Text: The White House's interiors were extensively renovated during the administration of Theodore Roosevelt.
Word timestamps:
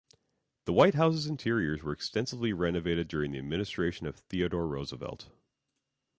The 0.65 0.73
White 0.73 0.95
House's 0.95 1.27
interiors 1.27 1.83
were 1.83 1.91
extensively 1.93 2.53
renovated 2.53 3.07
during 3.07 3.33
the 3.33 3.37
administration 3.37 4.07
of 4.07 4.15
Theodore 4.15 4.67
Roosevelt. 4.67 5.29